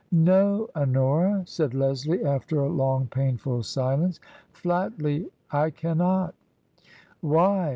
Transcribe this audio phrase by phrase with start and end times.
[0.11, 4.19] "No, Honora," said Leslie, after a long painful silence;"
[4.51, 6.33] flatly— I cannot."
[7.21, 7.69] "Why?"